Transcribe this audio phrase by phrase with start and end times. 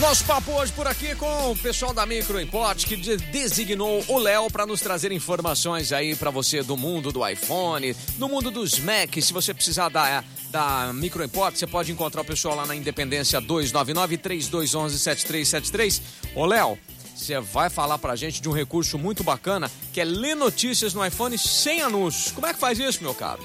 [0.00, 4.50] nosso papo hoje por aqui com o pessoal da Micro Import que designou o Léo
[4.50, 9.14] para nos trazer informações aí para você do mundo do iPhone, do mundo dos Mac.
[9.20, 13.42] Se você precisar da, da Micro Import, você pode encontrar o pessoal lá na Independência
[13.42, 16.02] 299 3211 7373.
[16.34, 16.78] Ô Léo,
[17.14, 21.04] você vai falar pra gente de um recurso muito bacana que é ler notícias no
[21.04, 22.32] iPhone sem anúncios.
[22.32, 23.42] Como é que faz isso, meu caro?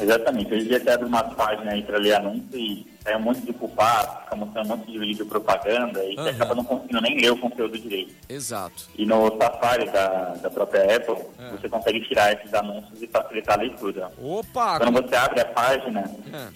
[0.00, 0.52] Exatamente.
[0.52, 4.22] Hoje dia abre umas páginas aí para ler anúncios e sai um monte de culpado,
[4.24, 6.28] fica mostrando um monte de vídeo propaganda e uhum.
[6.28, 8.14] acaba não conseguindo nem ler o conteúdo direito.
[8.28, 8.88] Exato.
[8.96, 11.50] E no Safari da, da própria Apple, é.
[11.50, 14.10] você consegue tirar esses anúncios e facilitar a leitura.
[14.20, 14.78] Opa!
[14.78, 16.48] Quando você abre a página, é.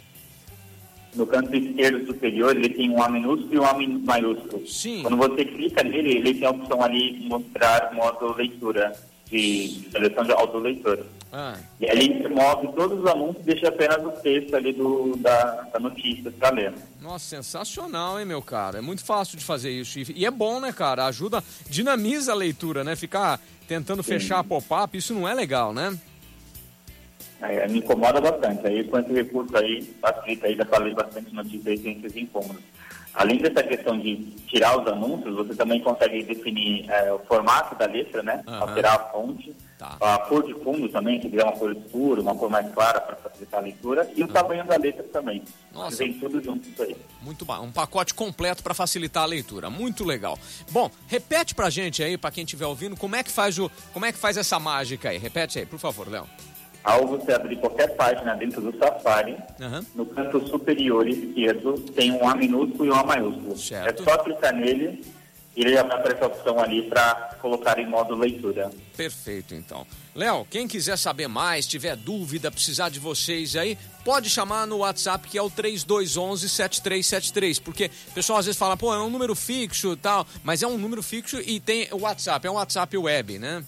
[1.15, 4.66] no canto esquerdo superior ele tem um A minúsculo e um A maiúsculo.
[4.66, 5.02] Sim.
[5.02, 8.93] Quando você clica nele, ele tem a opção ali de mostrar modo leitura
[9.30, 11.05] de, seleção de autoleitor.
[11.32, 11.56] Ah.
[11.78, 15.62] E aí ele move todos os anúncios e deixa apenas o texto ali do, da,
[15.73, 16.74] da notícia para ler.
[17.01, 18.79] Nossa, sensacional, hein, meu cara?
[18.79, 19.98] É muito fácil de fazer isso.
[20.15, 21.07] E, é bom, né, cara?
[21.07, 22.96] Ajuda, dinamiza a leitura, né?
[22.96, 24.12] Ficar tentando Sim.
[24.12, 25.98] fechar a pop-up, isso não é legal, né?
[27.41, 28.67] É, me incomoda bastante.
[28.67, 32.63] Aí com esse recurso aí, facilita aí, para ler bastante notícias sem esses incômodos.
[33.15, 37.87] Além dessa questão de tirar os anúncios, você também consegue definir é, o formato da
[37.87, 38.45] letra, né?
[38.47, 38.55] Uhum.
[38.55, 39.97] Alterar a fonte, tá.
[40.01, 43.16] a cor de fundo também, que é uma cor escura, uma cor mais clara para
[43.16, 44.29] facilitar a leitura, e uhum.
[44.29, 45.43] o tamanho da letra também.
[45.73, 45.97] Nossa.
[45.97, 46.97] Vem tudo junto isso aí.
[47.21, 47.61] Muito bom.
[47.61, 49.69] Um pacote completo para facilitar a leitura.
[49.69, 50.39] Muito legal.
[50.71, 53.71] Bom, repete pra gente aí, para quem estiver ouvindo, como é que faz o.
[53.93, 55.19] Como é que faz essa mágica aí?
[55.19, 56.27] Repete aí, por favor, Léo.
[56.82, 59.84] Ao você abrir qualquer página dentro do Safari, uhum.
[59.95, 63.59] no canto superior esquerdo tem um A minúsculo e um A maiúsculo.
[63.59, 64.03] Certo.
[64.03, 65.03] É só clicar nele
[65.59, 68.70] e ele vai aparecer a opção ali para colocar em modo leitura.
[68.97, 69.84] Perfeito, então.
[70.15, 75.28] Léo, quem quiser saber mais, tiver dúvida, precisar de vocês aí, pode chamar no WhatsApp
[75.28, 77.60] que é o 3211-7373.
[77.60, 80.66] Porque o pessoal às vezes fala, pô, é um número fixo e tal, mas é
[80.69, 83.64] um número fixo e tem o WhatsApp, é um WhatsApp web, né?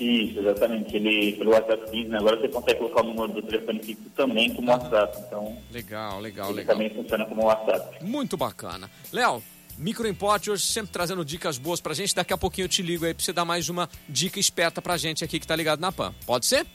[0.00, 0.96] Isso, exatamente.
[0.96, 2.18] Ele, pelo WhatsApp Business, né?
[2.18, 5.18] agora você consegue colocar o número do telefone fixo também como WhatsApp.
[5.26, 6.74] Então, legal, legal, ele legal.
[6.74, 8.02] também funciona como WhatsApp.
[8.04, 8.90] Muito bacana.
[9.12, 9.42] Léo,
[9.76, 12.14] Microimport hoje sempre trazendo dicas boas pra gente.
[12.14, 14.96] Daqui a pouquinho eu te ligo aí pra você dar mais uma dica esperta pra
[14.96, 16.14] gente aqui que tá ligado na PAN.
[16.26, 16.66] Pode ser?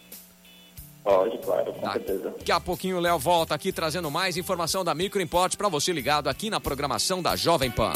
[1.04, 2.32] Pode, claro, com Daqui certeza.
[2.32, 6.28] Daqui a pouquinho o Léo volta aqui trazendo mais informação da Microimport pra você ligado
[6.28, 7.94] aqui na programação da Jovem Pan.